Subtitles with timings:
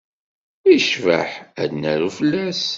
[0.69, 1.29] Yecbaḥ
[1.61, 2.63] ad d-naru fell-as.